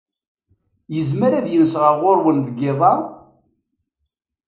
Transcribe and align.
Yezmer 0.93 1.31
ad 1.39 1.45
yens 1.49 1.73
ɣer-wen 1.81 2.37
deg 2.47 2.57
yiḍ-a? 2.61 2.93